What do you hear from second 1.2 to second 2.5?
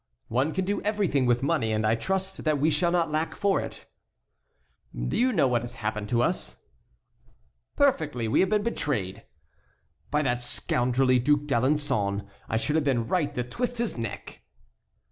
with money, and I trust